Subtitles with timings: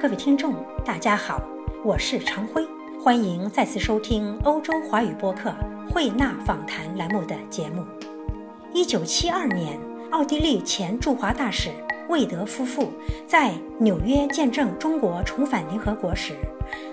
[0.00, 1.42] 各位听众，大家好，
[1.84, 2.66] 我是常辉，
[2.98, 5.54] 欢迎再次收听欧洲华语播客
[5.90, 7.84] 慧纳访谈栏目的节目。
[8.72, 9.78] 一九七二年，
[10.10, 11.68] 奥地利前驻华大使
[12.08, 12.90] 魏德夫妇
[13.26, 16.34] 在纽约见证中国重返联合国时，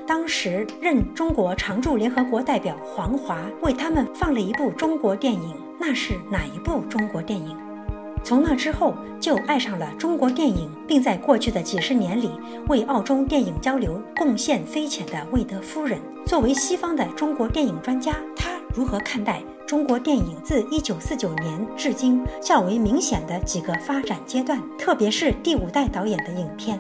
[0.06, 5.56] 当时任中国常驻联合国代表黄华为他们放了一部中国电影。
[5.80, 7.58] 那是哪一部中国电影？
[8.28, 12.30] 从那之后就爱上了中国电影，并在过去的几十年里
[12.68, 26.78] 为澳中电影交流贡献匪浅的魏德夫人，作为西方的中国电影专家，他如何看待中国电影自1949年至今较为明显的几个发展阶段，特别是第五代导演的影片？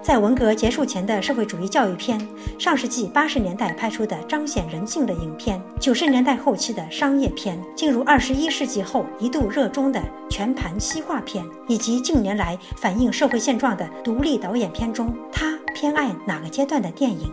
[0.00, 2.18] 在文革结束前的社会主义教育片，
[2.58, 17.30] 上世纪八十年代拍出的彰显人性的影片，九十年代后期的商业片，进入二十一世纪后一度热衷的全盘西化片，以及近年来反映社会现状的独立导演片中，他偏爱哪个阶段的电影？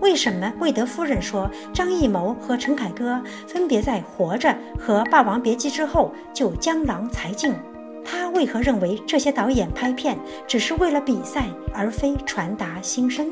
[0.00, 7.54] 为什么魏德夫人说张艺谋和陈凯歌分别在《活着》和《霸王别姬》之后就江郎才尽？
[8.04, 13.30] 他为何认为这些导演拍片只是为了比赛，而非传达心声？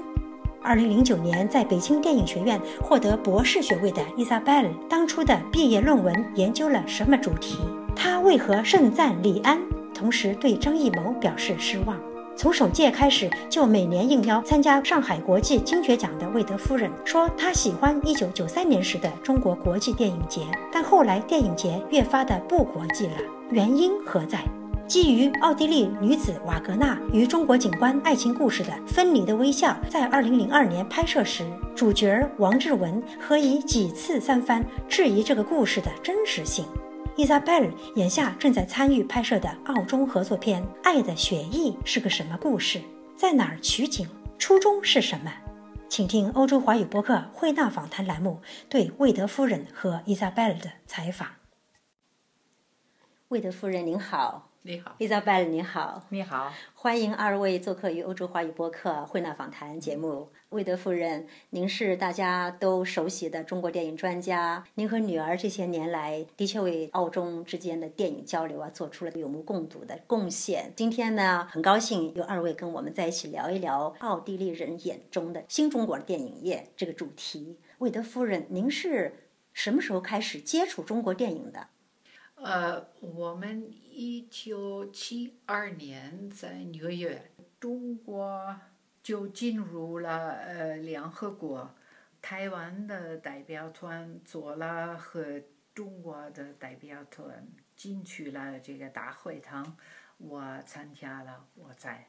[0.63, 7.59] 二零零九年在北京电影学院获得博士学位的伊莎贝尔，当初的毕业论文研究了什么主题？
[7.97, 9.59] 他为何盛赞李安，
[9.95, 11.98] 同时对张艺谋表示失望？
[12.37, 23.15] 从首届开始就每年应邀参加上海国际金爵奖的魏德夫人说，她喜欢一九九三年时的中国国际电影节，但后来电影节越发的不国际了，
[23.51, 24.39] 原因何在？
[24.91, 36.66] 基于奥地利女子瓦格纳与中国警官爱情故事的《分离的微笑》在二零零二年拍摄时，主角王志文何以几次三番质疑这个故事的真实性。
[37.16, 42.83] 伊莎贝尔眼下正在参与拍摄的澳中合作片《爱的血裔》是个什么故事？
[43.14, 44.08] 在哪儿取景？
[44.41, 45.33] 初衷是什么？
[45.88, 51.28] 请听欧洲华语播客惠纳访谈栏目对魏德夫人和伊莎贝尔的采访。
[53.29, 54.49] 魏德夫人您好。
[54.63, 60.29] 你好，伊莎贝尔，你好，你好，欢迎二位做客于欧洲华语播客惠纳访谈节目。
[60.51, 70.71] 魏德夫人，您是大家都熟悉的中国电影专家，您和女儿这些年来的确为澳中之间的电影交流啊做出了有目共睹的贡献。
[70.77, 77.57] 今天呢，很高兴有二位跟我们在一起聊一聊奥地利人眼中的新中国电影业这个主题。
[77.79, 81.69] 魏德夫人，您是什么时候开始接触中国电影的？
[82.42, 87.30] 呃，我们一九七二年在纽约，
[87.61, 88.58] 中国
[89.02, 91.74] 就进入了呃联合国，
[92.23, 95.42] 台湾的代表团做了和
[95.74, 97.46] 中国的代表团
[97.77, 99.77] 进去了这个大会堂，
[100.17, 102.08] 我参加了，我在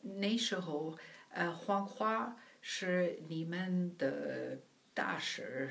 [0.00, 0.96] 那时候，
[1.28, 4.58] 呃，黄华是你们的
[4.94, 5.68] 大使，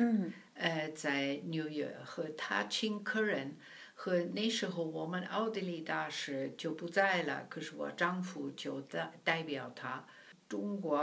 [0.53, 3.57] 呃，在纽约和他请客人。
[3.97, 10.05] 和那时候我们奥地利大使就不在了，可是我丈夫就代代表他。
[10.47, 11.01] 中国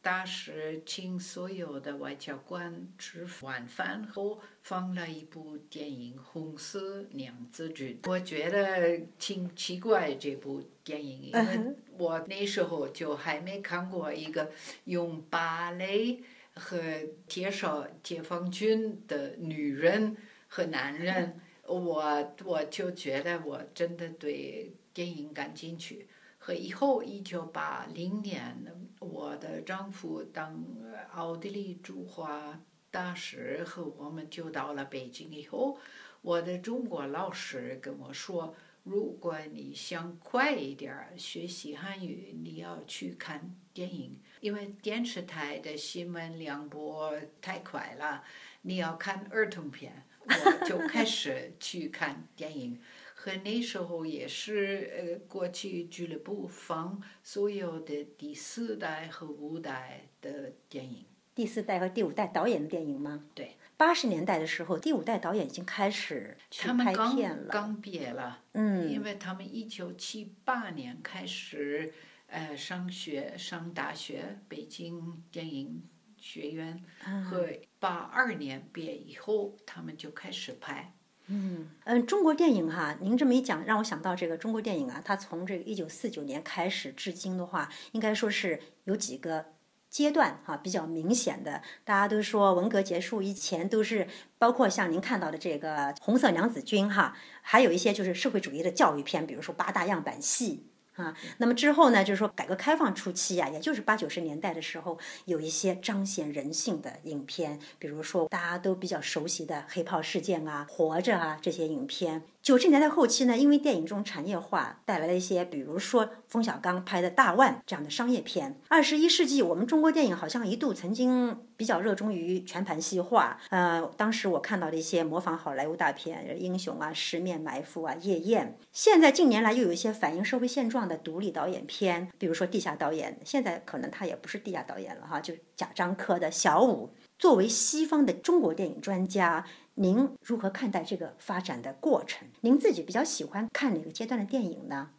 [0.00, 14.50] 大使请所有的外交官吃晚饭后放了一部电影《红色娘子军》，我觉得挺奇怪这部电影，因为我那时候就还没看过一个
[14.84, 16.22] 用芭蕾
[16.54, 16.80] 和
[17.26, 20.16] 介绍解放军的女人
[20.46, 21.38] 和男人。
[21.68, 26.08] 我我就觉得我真的对电影感兴趣，
[26.38, 28.56] 和以后一九八零年，
[29.00, 30.64] 我的丈夫当
[31.12, 32.58] 奥地利驻华
[32.90, 35.78] 大使，和我们就到了北京以后，
[36.22, 47.12] 我的中国老师跟我说，如果你想快一点学习汉语，你要去看电影，因为电视台的新闻联播
[47.42, 48.24] 太快了，
[48.62, 50.04] 你要看儿童片。
[50.28, 52.80] 我就开始去看电影，
[53.14, 61.04] 和那时候也是呃，过去俱乐部放所有的第四代和五代的电影。
[61.34, 63.24] 第四代和第五代导演的电影吗？
[63.34, 63.56] 对。
[63.76, 67.48] 八十年代的时候，第五代导演已经开始去拍片了。
[67.48, 68.44] 刚毕业了。
[68.52, 68.90] 嗯。
[68.90, 71.92] 因为他们一九七八年开始
[72.26, 75.82] 呃上学上大学，北京电影。
[76.20, 76.82] 学院
[77.30, 80.94] 和八二年毕业以后，他们就开始拍。
[81.30, 89.44] 嗯嗯，中国电影哈，您这么一讲，让我想到这个中国电影啊，它从这个一九四九年开始至今的话，应该说是有几个
[89.90, 91.60] 阶段哈，比较明显的。
[91.84, 94.08] 大家都说文革结束以前都是，
[94.38, 100.67] 包括像您看到的这个《红色娘子军》哈，还有一些就是社会主义的教育片，比如说八大样板戏。
[100.98, 101.16] 啊。
[101.38, 112.22] 那么之后呢，就是说改革开放初期啊，也就是八九十年代的时候，有一些彰显人性的影片，比如说大家都比较熟悉的《黑炮事件》啊、《活着》啊这些影片。
[112.48, 118.58] 九十年代后期呢，因为电影中产业化带来了一些，比如说冯小刚拍的《大腕》这样的商业片。
[118.68, 123.38] 二十一世纪，我们中国电影好像一度曾经比较热衷于全盘西化。
[123.50, 128.56] 呃，当时我看到了一些模仿好莱坞大片，《英雄》啊、《十面埋伏》啊、《夜宴》。
[128.72, 136.94] 现在近年来又有一些反映社会现状的独立导演片，比如说地下导演，现在可能他也不是地下导演了哈，就贾樟柯的小五。
[137.18, 139.44] 作为西方的中国电影专家。
[139.80, 142.26] 您如何看待这个发展的过程？
[142.40, 144.90] 您自己比较喜欢看哪个阶段的电影呢？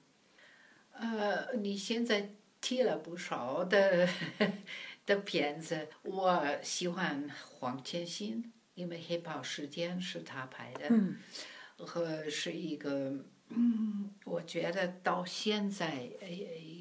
[0.93, 2.29] 呃，你现在
[2.61, 4.07] 提了不少的
[5.05, 10.89] 的片子，我喜欢黄建新，因为《黑豹时间》是他拍的，
[11.85, 16.09] 和是一个，嗯，我觉得到现在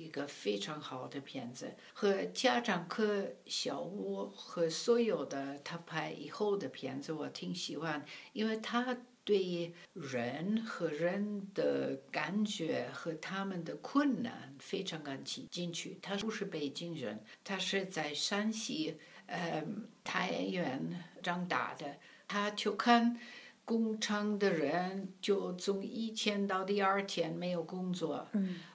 [0.09, 8.03] 一个非常好的片子，和家长科小屋和所有的他拍以后的片子，我挺喜欢，
[8.33, 15.99] 因为他对人和人的感觉和他们的困难非常感兴趣。
[16.01, 19.63] 他不是北京人，他是在山西呃
[20.03, 23.21] 太原长大的，他就看。
[23.69, 28.27] 工厂的人就从一天到第二天没有工作，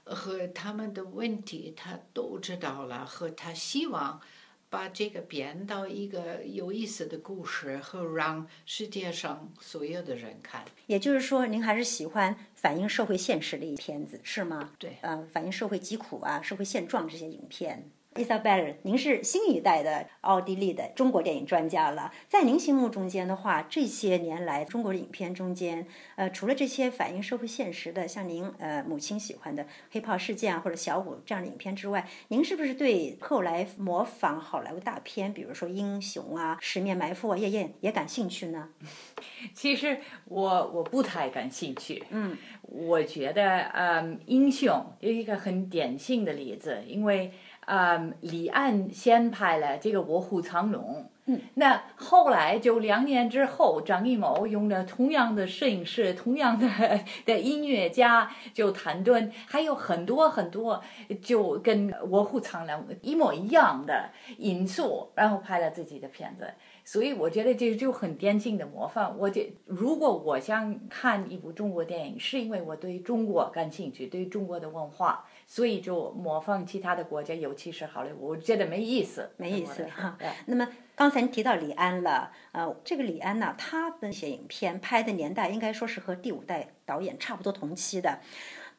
[0.04, 4.22] 和他们的问题他都知道了，和他希望
[4.70, 10.64] 把这个编到一个有意思的故事，和让世界上所有的人看。
[10.86, 14.74] 也就是说，您还是喜欢反映社会现实的一片子，是吗？
[14.78, 17.90] 对，呃，反映社会疾苦啊、社会现状这些影片。
[18.16, 22.12] Isabel，您是新一代的奥地利的中国电影专家了。
[22.28, 38.70] 在您心目中间的话，这些年来中国的影片中间，呃，除了这些反映社会现实的，像您呃母亲喜欢的《黑炮事件》啊或者《小五》这样的影片之外，您是不是对后来模仿好莱坞大片，比如说《英雄》啊、《十面埋伏》啊、《夜宴》也感兴趣呢？
[39.56, 42.04] 其实我我不太感兴趣。
[42.12, 47.32] 嗯，我觉得嗯，《英雄》有一个很典型的例子，因为。
[47.66, 50.82] 嗯，李安先拍了这个《卧虎藏龙》，
[51.26, 56.68] 嗯，那后来就两年之后，张艺谋用了同样的摄影师、同样的
[57.26, 60.84] 的音乐家，就谭盾，还有很多很多，
[61.22, 66.54] 就跟《卧虎藏龙》一模一样的因素，然后拍了自己的片子。
[66.86, 69.18] 所以我觉得这就很典型的模范。
[69.18, 75.26] 我觉如果我想看一部中国电影，是因为我对中国感兴趣，对中国的文化。
[75.54, 80.18] 所以就模仿其他的国家，尤其是好莱坞，我觉得没意思，没意思哈。
[80.48, 88.20] 那么刚才提到李安了，呃，这个李安呢，他的那些影片拍的年代应该说是和第五代导演差不多同期的。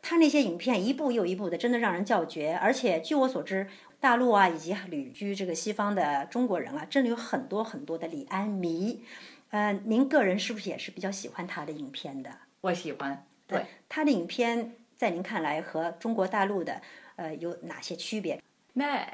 [0.03, 2.59] 他那些影片一部又一部的，真的让人叫绝。
[2.61, 3.69] 而且据我所知，
[4.01, 9.05] 大陆啊以及旅居这个西方的中国人啊，真的有很多很多的李安迷。
[9.51, 12.31] 呃，您个人是不是也是比较喜欢他的影片的？
[12.63, 14.75] 我喜欢，对他的影片。
[14.97, 16.81] 在您看来，和中国大陆的
[17.17, 18.41] 呃有哪些区别？
[18.75, 19.07] 那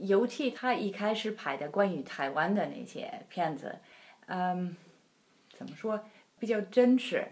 [0.00, 3.78] 尤其他一开始拍的关于台湾的那些片子，
[4.26, 4.76] 嗯，
[5.56, 6.04] 怎么说
[6.38, 7.26] 比较真实，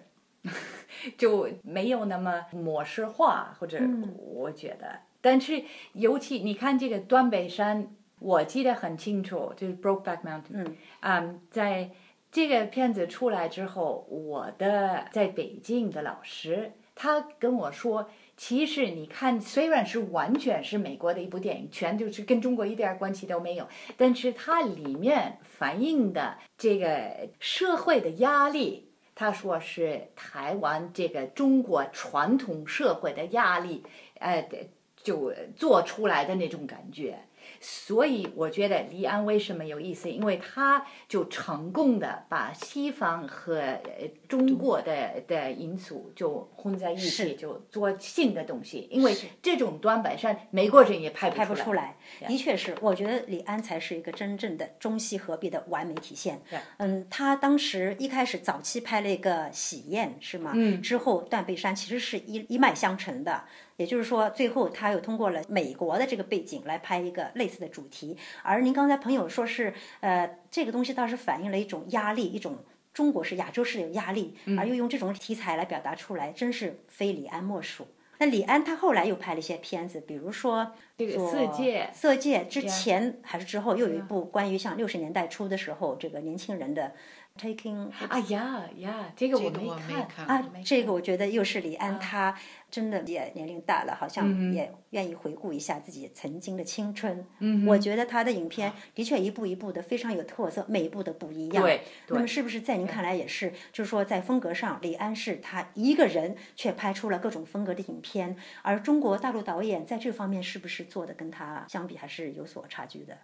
[1.19, 3.81] 就没有那么模式化，或者
[4.17, 5.01] 我觉得。
[5.21, 7.89] 但是尤其你看这个断背山，
[8.19, 11.91] 我记得很清楚，就是 Brokeback Mountain，嗯，在
[12.31, 16.73] 这个片子出来之后，我的在北京的老师。
[16.95, 33.83] 他跟我说：“其实你看，虽然是完全是美国的一部电影，全就是跟中国一点关系都没有，但是它里面反映的这个社会的压力，他说是台湾这个中国传统社会的压力，
[34.21, 34.49] 呃，
[34.97, 37.19] 就做出来的那种感觉。”
[37.67, 40.11] 所以我觉得李安为什么有意思？
[40.11, 43.81] 因为他就成功的把西方和
[44.29, 48.87] 中国的的因素就混在一起，就做新的东西。
[48.91, 51.97] 因为这种短板上，美国人也拍拍不出来。
[52.29, 56.43] 的确是，我觉得李安才是一个真正的中西合璧的完美体现。
[56.77, 60.53] 嗯，他当时一开始早期拍了一个《喜宴》，是吗？
[60.55, 60.83] 嗯。
[60.83, 63.45] 之后《断背山》其实是一一脉相承的。
[63.77, 68.17] 也就是说，最后他又通过了美国的这个背景来拍一个类似的主题。
[68.43, 72.59] 而您刚才朋友说是，呃，这个东西倒是反映了一种压力，一种
[72.93, 77.87] 中国式、亚洲式的压力，而又用这种题材来表达出来，真是非李安莫属。
[78.19, 86.93] 那李安他后来又拍了一些片子，比如说这个《色戒》，《色戒》之前还是之后，又有一部关于像六十年代初的时候，这个年轻人的
[87.41, 92.33] Taking 啊呀呀，这个我没看看啊没，这个我觉得又是李安，他
[92.71, 97.27] 真的也年龄大了，好像嗯也愿意回顾一下自己曾经的青春。
[97.41, 101.65] 嗯我觉得他的影片的确一步一步的非常有特色，每一步的不一样。
[101.65, 113.19] 对那么是不是在您看来也是，就是说在风格上，李安是他一个人却拍出了各种风格的影片，而中国大陆导演在这方面是不是做的跟他相比还是有所差距的？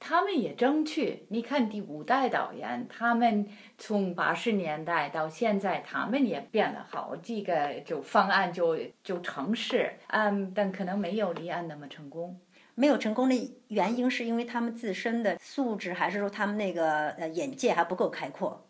[0.00, 1.26] 他们也争取。
[1.28, 3.46] 你看第五代导演，他们
[3.78, 12.40] 从八十年代到现在，他们也变了好几个就方案就就尝试，嗯，但可能没有离岸那么成功。
[12.74, 18.66] 没有成功的原因是因为他们自身的素质，还是说他们那个呃眼界还不够开阔？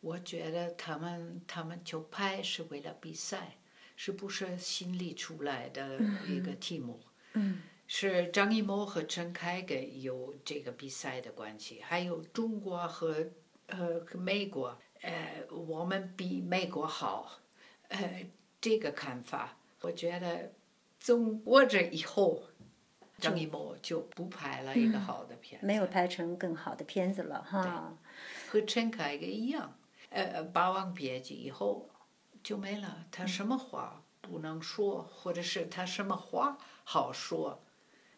[0.00, 3.56] 我觉得他们他们就拍是为了比赛，
[3.96, 7.00] 是不是心里出来的一个题目？
[7.32, 13.26] 嗯，是张艺谋和陈凯歌有这个比赛的关系，还有中国和
[13.66, 17.40] 呃和美国，呃，我们比美国好，
[17.88, 18.26] 呃，
[18.60, 20.52] 这个看法，我觉得
[21.00, 22.42] 从我这以后，
[23.18, 27.96] 张艺谋就不拍了一个好的片子，没有拍成更好的片子了哈。
[28.48, 29.74] 和陈凯歌一样，
[30.10, 31.88] 呃，《霸王别姬》以后
[32.42, 37.64] 就没了，他什么话不能说，或者是他什么话好说。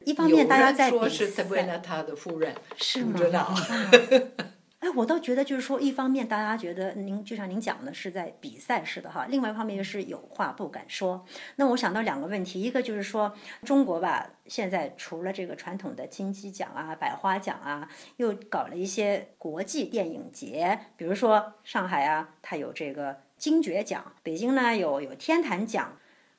[0.04, 3.12] 一方面，大家在说是他为了赛，他的夫人，是吗？
[3.12, 3.54] 不知道。
[4.80, 11.22] 哎，我倒觉得就是说，一方面大家觉得您就像您讲的是在比赛似的哈，另外一方面又是有话不敢说。
[11.56, 25.94] 那我想到两个问题，一个就是说中国吧，现在除了这个传统的金鸡奖啊、百花奖啊，又搞了一些国际电影节，比如说上海啊，它有这个金爵奖，北京呢有有天坛奖。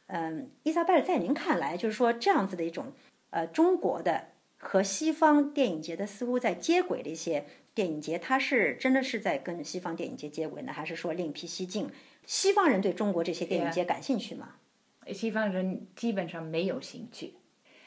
[0.07, 2.91] 嗯，伊莎贝尔，在您看来，就是说这样子的一种
[3.31, 11.89] 呃中国的和西方电影节的似乎在接轨的一些电影节，它是真的是在跟西方电影节接轨呢，还是说另辟蹊径？
[12.25, 14.55] 西方人对中国这些电影节感兴趣吗？
[15.11, 17.33] 西方人基本上没有兴趣。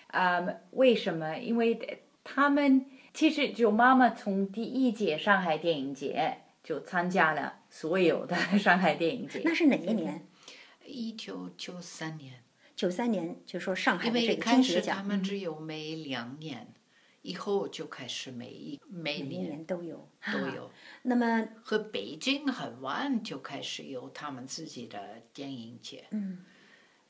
[0.08, 1.38] 啊、为什么？
[1.38, 9.42] 因为他们其实就妈妈从第一届上海电影节就参加了所有的 上海电影节。
[9.44, 10.26] 那是哪一年？
[10.86, 12.42] 一九九三年，
[12.76, 16.72] 九三年，就说上海因的这个为开始他金爵奖，们只有每两年，
[17.22, 20.70] 以后就开始每一每每一年年都有都有。
[21.02, 26.04] 那么，和北京很晚就开始有他们自己的电影节。
[26.10, 26.44] 嗯，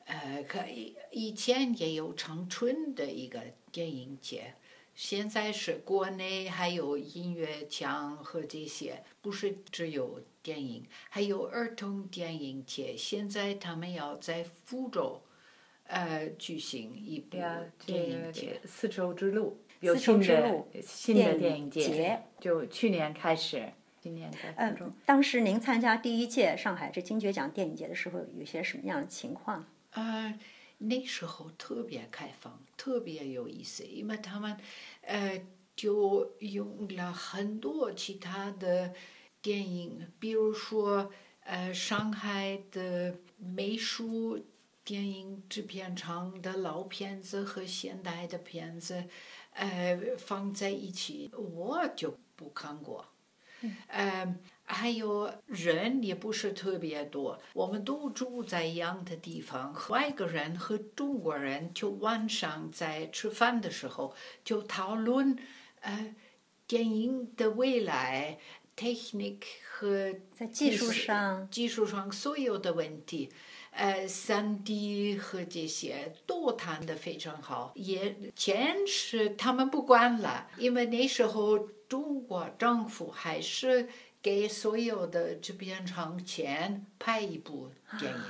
[0.04, 3.40] 呃，可以以前也有长春的一个
[3.73, 4.54] 电影节，
[4.94, 12.94] 现在是国内还有音乐奖和这些，不是只有电影，还有儿童电影节。
[12.97, 15.23] 现在他们要在福州，
[15.84, 17.36] 呃，举行一部
[17.84, 18.60] 电影个节。
[18.64, 24.74] 丝绸之路有丝绸新的之路新的电电影影节节，就去年开始，今年在呃。，
[25.04, 29.66] 当时您参加第一届上海这金爵奖电影节的时候，有些什么样的情况？
[29.90, 30.38] 呃，
[30.78, 34.56] 那时候特别开放，特别有意思，因为他们
[35.02, 35.40] 呃
[35.76, 38.92] 就用了很多其他的
[39.42, 41.12] 电影，比如说
[41.44, 44.38] 呃上海的美术
[44.84, 49.04] 电影制片厂的老片子和现代的片子，
[49.54, 53.06] 呃放在一起，我就不看过。
[53.86, 59.74] 呃，还有人也不是特别多，我们都住在一样的地方。
[59.88, 64.14] 外国人和中国人就晚上在吃饭的时候
[64.44, 65.34] 就讨论，
[65.80, 66.14] 呃，
[66.66, 68.38] 电影的未来、
[68.76, 73.30] technic 和在技术上，技术上所有的问题，
[73.76, 77.72] 呃，三 D 和这些都谈得非常好。
[77.74, 83.88] 也钱是他们不管了，因为那时候中国政府还是
[84.22, 88.20] 给所有的制片厂钱拍一部电影。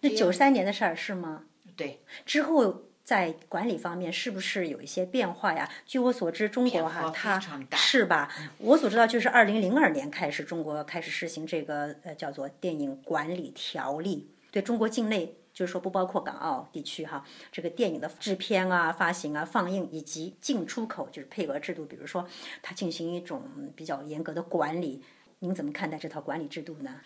[0.00, 1.44] 那九三年的事儿是吗？
[1.76, 5.70] 对，之后在管理方面是不是有一些变化呀？
[5.86, 7.40] 据我所知，中国哈它
[7.76, 8.28] 是吧？
[8.58, 15.36] 我所知道就是二零零二年开始，中国开始实行这个呃叫做电影管理条例，对中国境内。
[15.52, 22.26] 就是说，不包括港澳地区哈，这个电影的制片啊、发行啊、放映以及进出口，就是配额制度，比如说
[22.62, 23.42] 它进行一种
[23.74, 25.02] 比较严格的管理，
[25.40, 27.00] 您怎么看待这套管理制度呢？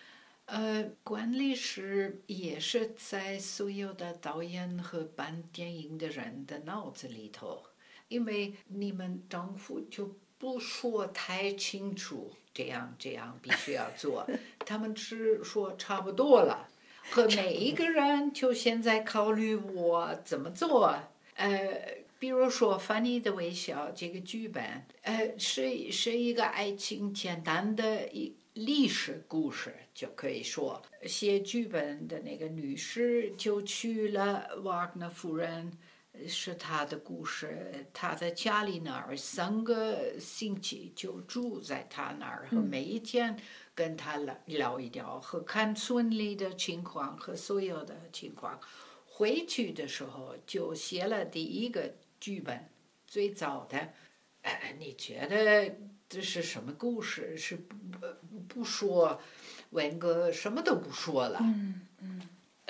[0.45, 7.63] 呃，管理是也是在所有的导演和办电影的人的脑子里头，
[8.07, 14.25] 因为你们政府就不说太清楚，这样这样必须要做，
[14.65, 16.69] 他们只说差不多了，
[17.11, 20.95] 和每一个人就现在考虑我怎么做，
[21.35, 22.03] 呃。
[22.17, 24.63] 比比如说《Funny 的微笑》这个剧本，
[25.03, 35.71] 呃，是是一个爱情简单的一历史故事，就可以说写剧本的那个女士就去了瓦格纳夫人。
[36.27, 43.37] 是他的故事，他在家里那儿三个星期就住在他那儿，和每一天
[43.73, 48.59] 跟他聊聊一聊，和看村里的情况和所有的情况。
[49.05, 52.69] 回去的时候就写了第一个剧本，
[53.07, 53.93] 最早的。
[54.41, 55.75] 哎， 你觉得
[56.09, 57.37] 这是什么故事？
[57.37, 58.07] 是不
[58.47, 59.19] 不说
[59.71, 61.39] 文革，什么都不说了。
[61.41, 62.21] 嗯嗯。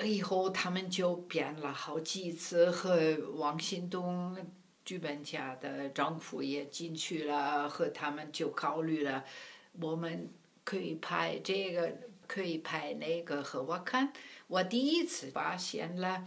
[0.04, 4.36] 以后他们就变了好几次，和王新东
[4.84, 9.24] 剧本家的丈夫也进去了，和他们就考虑了，
[9.80, 10.28] 我们
[10.64, 13.42] 可以拍这个，可以拍那个。
[13.42, 14.12] 和我看，
[14.48, 16.26] 我第一次发现了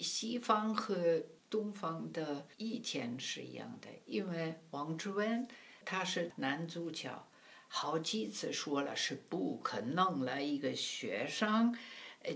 [0.00, 5.46] 西方和东方的意见是一样的，因为王志文
[5.84, 7.28] 他是男主角，
[7.68, 11.72] 好几次说了是不可能了，一个学生。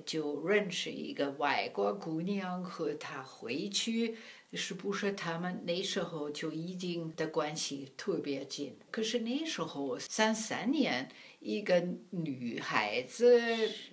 [0.04, 4.16] 就认识一个外国姑娘和她回去，
[4.52, 8.76] 是不是他们那时候就已经的关系特别近？
[8.90, 11.08] 可是那时候三三年，
[11.40, 13.40] 一个女孩子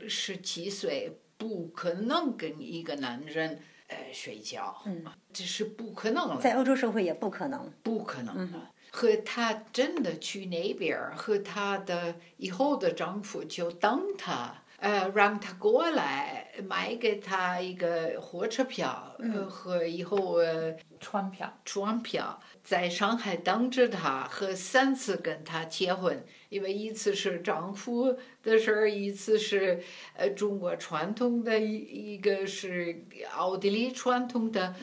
[0.08, 6.40] 十七岁，不可能跟一个男人呃睡觉，嗯这是不可能了。
[6.42, 8.72] 在欧洲社会也不可能，不可能的。
[8.92, 14.64] 和她真的去那边，和她的以后的丈夫就等她。
[14.86, 29.82] 呃，让他过来，买给他一个火车票，呃，和以后呃船票，船票，在上海等着他，和三次跟他结婚，因为一次是丈夫的事儿，一次是
[30.16, 34.76] 呃中国传统的，一一个是奥地利传统的，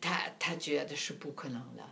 [0.00, 1.82] 他他觉得是不可能的。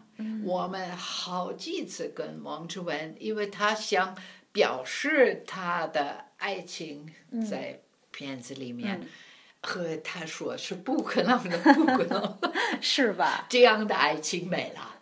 [0.45, 4.17] 我们好几次跟王志文，因为他想
[4.53, 6.27] 表示他的。
[6.39, 7.05] 爱情
[7.51, 7.81] 在
[8.13, 9.01] 片子里面，
[9.61, 12.39] 和他说是不可能的，不可能，
[12.81, 13.45] 是吧？
[13.49, 15.01] 这样的爱情没了。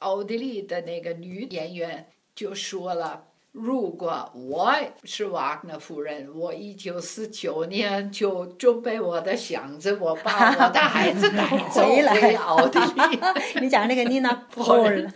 [0.00, 3.26] 奥地利的那个女演员就说了。
[3.52, 4.74] 如果我
[5.04, 13.20] 是瓦格纳夫人，我一九四九年就准备我的箱子，我把我的孩子带回来奥地利。
[13.62, 15.10] 你讲那个妮娜 ·波尔。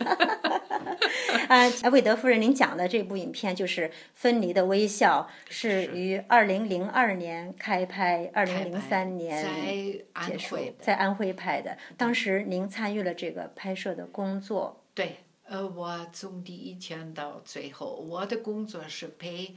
[1.47, 9.45] 啊，魏德夫人，您讲的这部影片就是《分离的微笑》，是于二零零二年开拍，二零零三年
[10.27, 11.77] 结束，在安徽拍的。
[11.97, 14.83] 当时您参与了这个拍摄的工作。
[14.93, 15.17] 对。
[15.43, 19.53] 呃，我从第一天到最后，我的工作是陪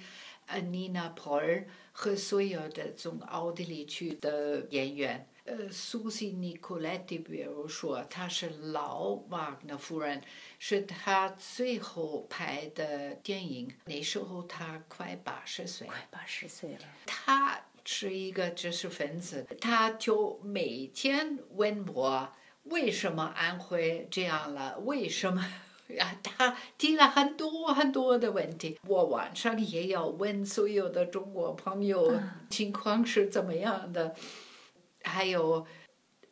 [0.47, 5.29] 呃妮娜·普尔和所有的从奥地利去的演员。
[5.45, 10.23] 呃，苏西·尼古莱蒂，比如说，她是老瓦格纳夫人，
[10.59, 13.71] 是她最后拍的电影。
[13.85, 16.79] 那时候她快八十岁，快八十岁了。
[17.05, 22.33] 她是一个知识分子，她就每天问我
[22.65, 25.47] 为什么安徽这样了，为什么？
[25.89, 34.17] 呀，他提了很多很多的问题，我晚上也要问所有的中国朋友情况是怎么样的，
[35.05, 35.67] 还有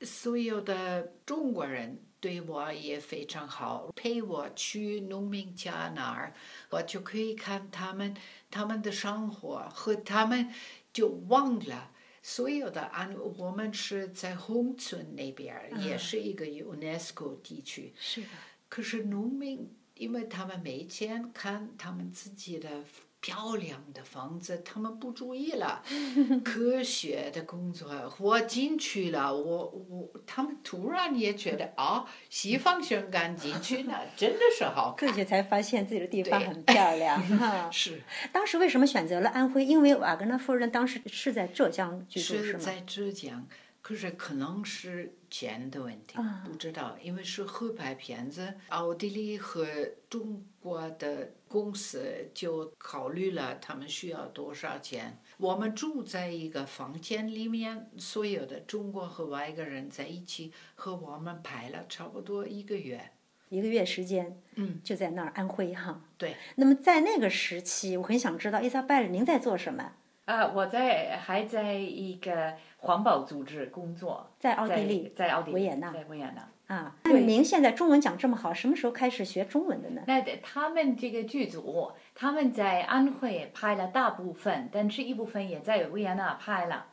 [0.01, 6.35] 所有的中国人对我也非常好，陪我去农民家那儿，
[6.71, 8.17] 我就可以看他们
[8.51, 10.53] 他们的生活，和他们
[10.93, 13.15] 就忘了所有的安。
[13.37, 17.93] 我们是在红村那边，也是一个 UNESCO 地区。
[17.99, 18.29] 是的。
[18.69, 22.85] 可是农民，因为他们没钱看他们自己的
[23.23, 25.81] 漂亮的房子，他们不注意了。
[26.45, 34.95] 科学的工作，我进去了，我我他们突然也觉得啊， 西方人敢进去呢， 真的是好。
[34.99, 37.73] 科学才发现自己的地方很漂亮。
[37.73, 38.03] 是。
[38.33, 39.65] 当时为什么选择了安徽？
[39.65, 43.47] 因为瓦格纳夫人当时是在浙江居住，是在浙江。
[43.81, 49.67] 可是可能是钱的问题，不知道，因为是合拍片子，奥地利和
[50.11, 55.19] 中国的公司就考虑了他们需要多少钱。
[55.39, 63.13] 我们住在一个房间里面，所有的中国和外国人在一起，和我们拍了差不多一个月，
[63.49, 66.03] 一个月时间，嗯，就在那儿安徽哈。
[66.19, 66.37] 对。
[66.57, 69.95] 那么在那个时期，我很想知道伊莎贝尔，您在做什么？
[70.33, 76.49] 啊，我在还在一个环保组织工作，在奥地利，在奥地利维也纳，在维也纳。
[76.69, 80.03] 啊，那您现在中文讲这么好，什么时候开始学中文的呢？
[80.07, 86.87] 那他们这个剧组，他们在安徽拍了大部分，但是一部分也在维也纳拍了。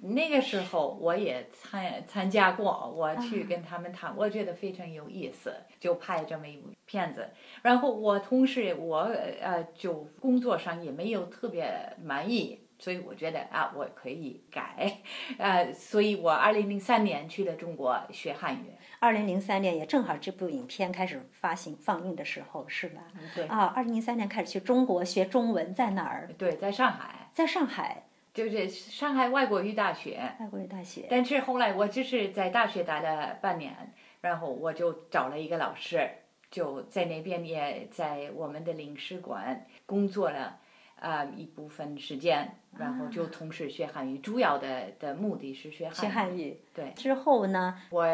[0.00, 7.28] 那个时候我也参参加过，我去跟他们谈，我觉得非常有意思，就拍这么一部片子。
[7.62, 9.10] 然后我同时我
[9.42, 11.68] 呃就工作上也没有特别
[12.00, 15.00] 满意，所以我觉得啊我可以改，
[15.38, 18.72] 呃，所以我二零零三年去了中国学汉语。
[19.00, 23.02] 二零零三年也正好这部影片开始发行放映的时候，是吧？
[23.34, 26.28] 对啊，二零零三年开始去中国学中文，在哪儿？
[26.36, 30.20] 对，在上海，在上海就是上海外国语大学。
[30.40, 31.06] 外国语大学。
[31.08, 36.08] 但是后来我就是在大学待了半年，然后我就找了一个老师，
[36.50, 40.58] 就在那边也在我们的领事馆工作了
[41.00, 46.00] 啊、一部分时间，然后就同时学汉语，主要的的目的是学汉语。
[46.00, 46.60] 学汉语。
[46.74, 46.92] 对。
[46.96, 47.80] 之后呢？
[47.90, 48.04] 我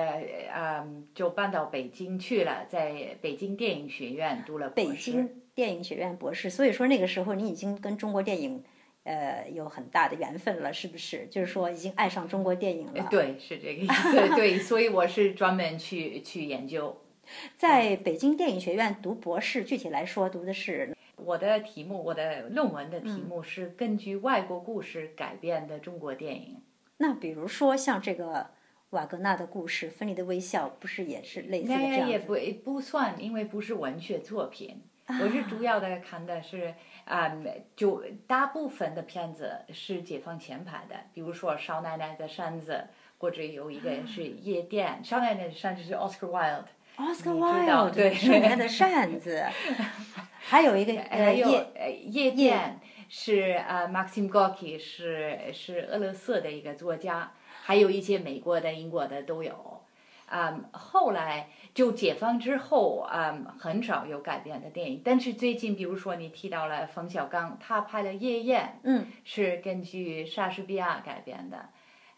[0.54, 4.90] 嗯就搬到北京去了，在北京电影学院读了博士。
[4.90, 8.62] 北京电影学院博士，所以说那个时候你已经跟中国电影。
[9.04, 11.26] 呃，有很大的缘分了，是不是？
[11.30, 13.06] 就是说，已经爱上中国电影了。
[13.10, 14.34] 对，是这个意思。
[14.34, 16.98] 对，所以我是专门去去研究。
[17.58, 26.62] 在北京电影学院读博士，具体来说，读的是我的题目，我的论文的题目是根据外国故事改编的中国电影。
[26.98, 28.50] 那比如说像这个
[28.90, 34.82] 瓦格纳的故事《分离的微笑》，不是也是类似的这样那也不不算，因为不是文学作品。
[35.06, 36.74] 我是主要的看的是
[37.04, 42.72] 啊、嗯，就大部分的片子是解放前拍的，比如说《少奶奶的扇子》，
[43.18, 46.64] 或者有一个是夜店，《少奶奶的扇子》是 Oscar Wilde。
[46.96, 49.44] Oscar Wilde 对少奶奶的扇子，
[50.38, 52.78] 还有一个还呃有夜呃夜店
[53.08, 59.80] 是呃，Maxim Gorky 是是俄罗斯的一个作家，还有一些美国的、英国的都有。
[60.26, 65.00] 啊、后来就解放之后，啊、很少有改编的电影。
[65.04, 71.68] 但是最近，比如说你提到了冯小刚，他拍了《夜宴》，嗯，是根据莎士比亚改编的。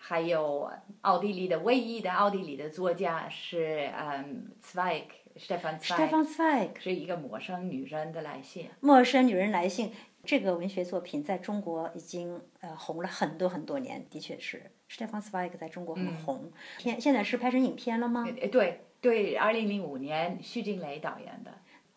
[0.09, 5.03] 还有奥地利的唯一的奥地利的作家是嗯，Zweig
[5.37, 8.71] Stefan Zweig，Stefan Zweig 是一个陌生女人的来信。
[8.79, 9.93] 陌生女人来信
[10.23, 16.53] 这个文学作品在中国已经呃红了很多很多年，的确是 Stefan Zweig 在中国很红。
[16.79, 18.25] 现、现在是拍成影片了吗？
[18.41, 21.53] 呃对对，二零零五年徐静蕾导演的，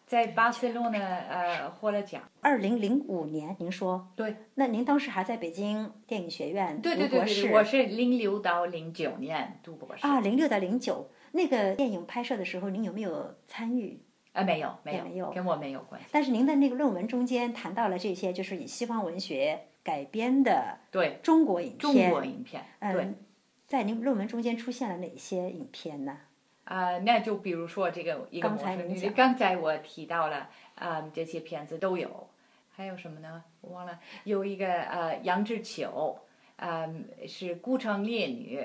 [0.09, 2.19] 在巴塞罗那呃获了奖。
[2.41, 4.11] 二零零五年，您说？
[4.15, 4.37] 对。
[4.55, 6.97] 那您当时还在北京电影学院读博士？
[6.97, 10.07] 对对对对，我是零六到零九年读博士。
[10.07, 14.01] 啊，零六到零九那个电影拍摄的时候，您有没有参与？
[14.31, 16.07] 啊，没有没有，没有跟我没有关系。
[16.11, 21.79] 但是您的那个论文中间谈到了这些，就是以西方文学改编的对中国影片。
[21.79, 23.03] 中国影片，对。
[23.03, 23.15] 嗯，
[23.67, 26.17] 在您论文中间出现了哪些影片呢？
[26.69, 32.29] 啊、那就比如说这个一个刚陌生女才您讲刚才我提到了啊、这些片子都有，
[32.69, 33.43] 还有什么呢？
[33.61, 36.19] 我忘了，有一个呃杨志秋，
[36.57, 38.59] 嗯、是《孤城烈女》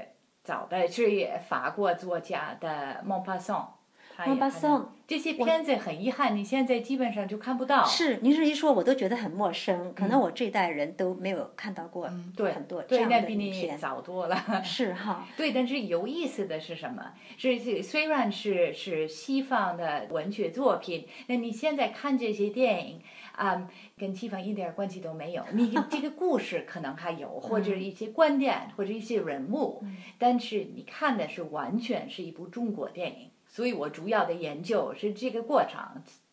[0.44, 3.74] 找的，是法国作家的蒙帕桑。
[4.16, 7.84] 他也蒙帕拍的桑这些片子很遗憾，你现在基本上就看不到。
[7.84, 13.76] 是，您这一说，我都觉得很陌生，可能我这代人都没有看到过嗯对很多这对，样的那比你影片。
[13.76, 14.36] 早多了。
[14.64, 17.12] 是哈，对，但是有意思的是什么？
[17.36, 23.00] 是是虽然是是西方的文学作品，那你现在看这些电影
[23.32, 25.44] 啊、跟西方一点关系都没有。
[25.52, 29.84] 你 这个故事可能还有，或者一些观点，或者一些人物，
[30.18, 33.30] 但是你看的是完全是一部中国电影。
[33.54, 35.80] 所以我主要的研究是这个过程。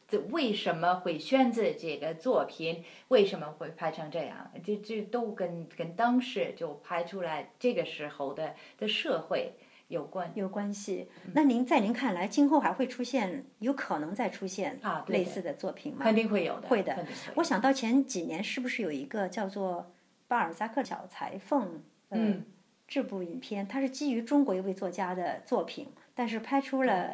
[0.07, 2.83] 这为什么会选择这个作品？
[3.09, 4.51] 为什么会拍成这样？
[4.63, 9.53] 这这都跟跟当时就拍出来这个时候的的社会
[9.87, 10.31] 有关。
[10.33, 11.07] 有关系。
[11.25, 15.99] 嗯那您在您看来，今后还会出现，有可能再出现啊类似的作品吗？
[16.03, 17.05] 肯定会有的，会的会
[17.35, 19.93] 我想到前几年是不是有一个叫做
[20.27, 21.83] 巴尔扎克小裁缝？
[22.09, 22.45] 呃、嗯，
[22.87, 25.87] 这部影片它是基于中国一位作家的作品，
[26.21, 27.09] 但是拍出了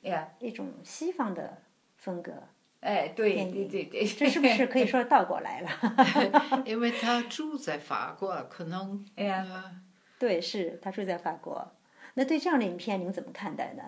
[0.00, 1.62] 呀，一种西方的
[1.98, 2.32] 风格。
[2.80, 5.70] 哎，对对对对，这是不是可以说倒过来了？
[6.66, 9.80] 因为他住在法国，可能哎呀呃
[10.18, 11.76] 对，是他住在法国。
[12.14, 13.84] 那对这样的影片您怎么看待呢？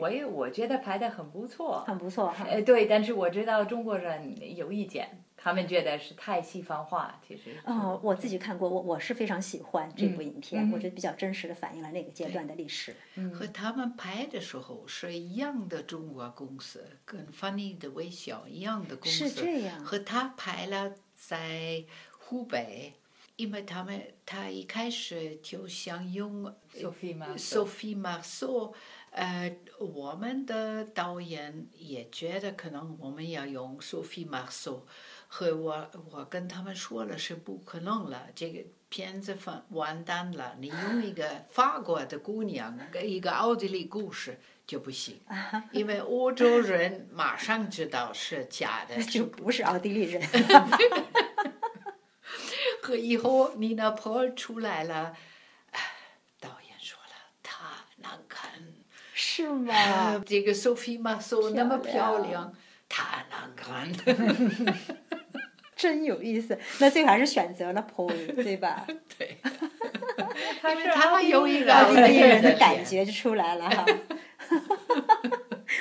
[0.00, 1.84] 我也我觉得拍的很不错。
[1.86, 2.44] 很不错哈。
[2.44, 7.56] 呃，对，但是我知道中国人有意见，他们觉得是太西方化，其实。
[7.64, 12.96] 哦，我自己看过，我我是非常喜欢这部影片，嗯我觉得比较真实的反映了那个阶段的历史。
[13.32, 19.28] 和他们拍的时候是一样的中国公司，跟《Funny 的微笑》一样的公司。
[19.28, 21.84] 是这样和他拍了在
[22.18, 22.94] 湖北，
[23.36, 28.74] 因为他们他一开始就想用 Sophie Marceau Sophie Marceau，
[29.10, 34.80] 呃，我们的导演也觉得可能我们要用 Sophie Marceau，
[35.28, 40.54] 和我我跟他们说了是不可能了，这个片子完完蛋了。
[40.58, 45.20] 你用一个法国的姑娘跟，一个奥地利故事就不行，
[45.72, 50.22] 因为欧洲人马上知道是假的，就不是奥地利人。
[52.82, 55.16] 和以后你那婆出来了，
[56.38, 57.56] 导演说了，太
[57.96, 58.48] 难看。
[59.12, 60.22] 是吗？
[60.24, 62.54] 这个 Sophie Marceau 那么漂亮亮，
[62.88, 63.92] 太难看。
[65.76, 66.58] 真有意思。
[66.80, 68.86] 那最后还是选择了 Paul，对吧？
[69.18, 69.36] 对，
[70.60, 73.86] 他因为他有一个奥地利人的感觉就出来了哈。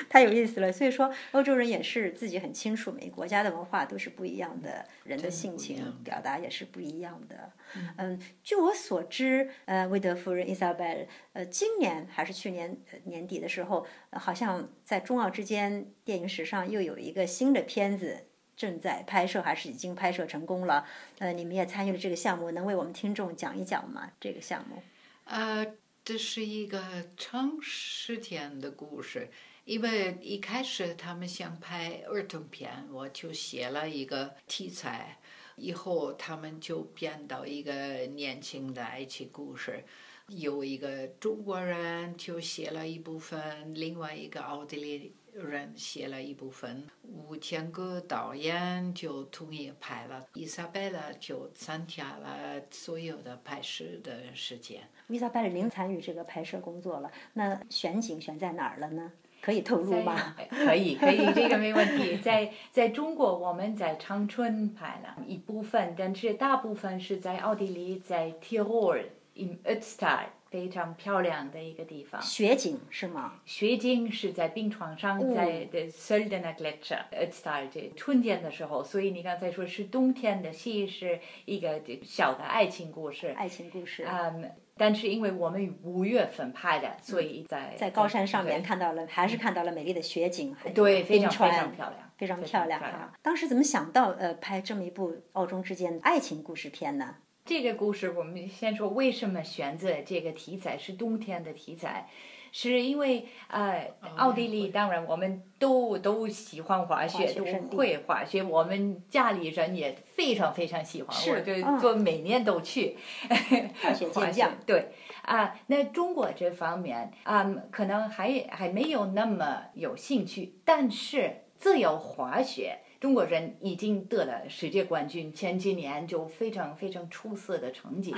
[0.09, 7.51] 太有意思了，所以说欧洲人也是自己很清楚，每个国家的文化都是不一样的，人的性情表达也是不一样的。
[7.97, 18.25] 嗯，据我所知，呃，魏德夫人伊莎贝尔，呃，今年还是去年呃年底的时候，呃好像在中澳之间电影史上又有一个新的片子。
[18.55, 20.87] 正在拍摄，还是已经拍摄成功了？
[21.19, 24.11] 呃，你们也参与了这个项目，能为我们听众讲一讲吗？
[24.19, 24.81] 这个项目？
[25.25, 25.65] 呃，
[26.03, 29.29] 这是一个长时间的故事，
[29.65, 35.17] 因为一开始他们想拍儿童片，我就写了一个题材，
[35.55, 37.73] 以后他们就变到一个
[38.05, 39.83] 年轻的爱情故事。
[40.27, 46.83] 有一个中国人就写了一部分，另外一个奥地利人写了一部分。
[47.03, 54.81] 吴天歌导演就同意拍了，伊莎贝拉就参加了所有的拍摄的时间。
[55.07, 59.11] 伊莎贝拉零参与这个拍摄工作了，那选景选在哪儿了呢？
[59.41, 60.35] 可以透露吗？
[60.49, 62.17] 可以，可以，这个没问题。
[62.23, 69.03] 在在中国，我们在长春拍了一部分，但是大部分是在奥地利，在 Tirol
[69.35, 72.21] in Ötztal，非常漂亮的一个地方。
[72.21, 73.41] 雪景是吗？
[73.45, 83.35] 雪景是在冰床上，在的 Söldener Gletscher Ötztal，这春天的时候，所以你刚才说是冬天的戏，是一个小的爱情故事。
[83.35, 84.07] 爱情故事。
[84.09, 93.13] 嗯，但是因为我们五月份拍的，所以在在高山上面看到了，还是看到了美丽的雪景，还有对，非常非常漂亮，非常漂亮漂亮啊！
[93.21, 97.15] 当时怎么想到呃拍这么一部澳中之间的爱情故事片呢？
[97.45, 102.09] 这个故事，我们先说为什么选择这个题材是冬天的题材，
[102.51, 107.45] 是因为呃，奥地利当然我们都都喜欢滑雪，都
[107.77, 112.97] 会滑雪，我们家里人也非常非常喜欢，是我就嗯就每年都去
[114.11, 114.49] 滑雪。
[114.65, 114.89] 对
[115.21, 122.79] 啊，那中国这方面啊、可能还还没有那么有兴趣，但是自由滑雪。
[123.05, 128.15] 中国人已经得了世界冠军，前几年就非常非常出色的成绩，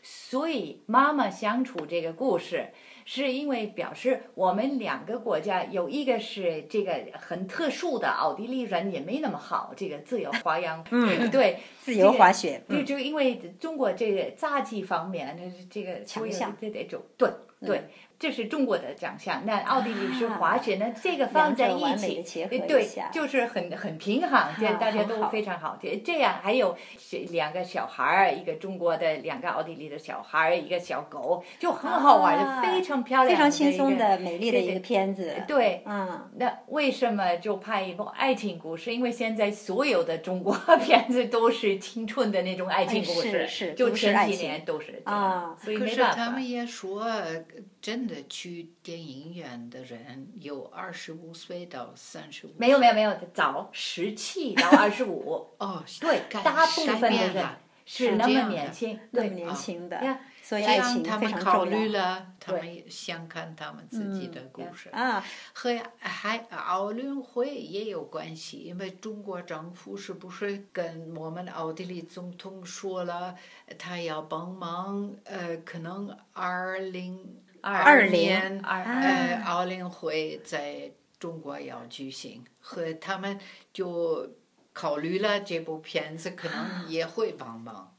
[0.00, 2.68] 所以妈妈相处这个故事，
[3.04, 15.36] 是因为表示我们两个国家有一个是这个很特殊的，奥地利人也没那么好，这个自由花样，嗯，对，自由滑雪，就就因为中国这个杂技方面，
[15.68, 17.28] 这个强项，这这种对
[17.60, 17.88] 对，
[18.22, 19.44] 这是中国的长相。
[19.44, 25.76] 那奥地利是滑雪，那这个放在一起对，就是很很平衡，这大家都非常好。
[25.82, 35.34] 这这样还有是两个小孩儿，一个中国的，两个奥地利的小孩儿，一个小狗，就很好玩的，啊非常漂亮，非常轻松的的、美丽的一个片子。
[35.48, 35.82] 对。
[35.84, 38.94] 嗯，那为什么就拍一部爱情故事？
[38.94, 46.42] 因为现在所有的中国 片子都是青春的那种爱情故事，哎是是就前几年都是这啊样，所以没办法是他们。
[46.42, 47.42] 也说，呃
[47.82, 52.54] 真的去电影院的人有二十五岁到三十五。
[52.56, 57.44] 没有没有没有，早十七到二十五， 哦，对，大部分的人
[57.84, 60.00] 是那么年轻，对年轻的，
[60.40, 60.64] 所以
[61.02, 64.88] 他们考虑了，他们也想看他们自己的故事。
[64.90, 65.24] 啊。
[65.52, 73.34] 和还奥运会也有关系，因为中国政府是不是跟我们奥地利总统说了，
[73.76, 77.18] 他要帮忙，呃，可能二零
[77.62, 83.38] 二年二呃奥运会在中国要举行，和他们
[83.72, 84.28] 就
[84.72, 87.94] 考虑了这部片子可能也会帮忙。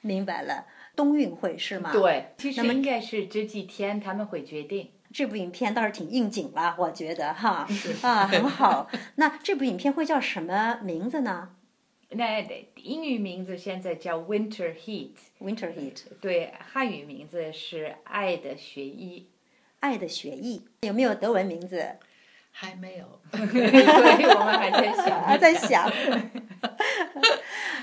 [0.00, 4.90] 明白了，冬运会是吗？，对，其实那么应该是这几天他们会决定。
[5.12, 7.66] 这部影片倒是挺应景了，我觉得哈
[8.02, 8.88] 啊很好。
[9.14, 11.50] 那这部影片会叫什么名字呢
[12.16, 12.42] 那
[12.76, 19.20] 英语名字现在叫 Winter Heat，？Winter Heat，对，汉语名字是《爱的雪衣》。
[19.80, 21.96] 爱的学艺，有没有德文名字？
[22.58, 23.04] 还没有。
[23.36, 25.92] 所以我们还在想， 还在想。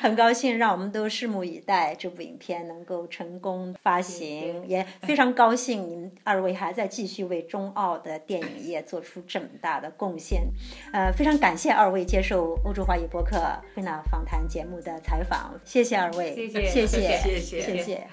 [0.01, 10.41] 很高兴，让我们都拭目以待这部影片能够成功发行，也非常高兴你们二位还在继续为中澳的电影业做出这么大的贡献。
[10.91, 13.37] 呃，非常感谢二位接受欧洲华语播客
[13.75, 18.07] 《慧娜访谈》节目的采访，谢谢二位，谢谢谢谢谢谢谢。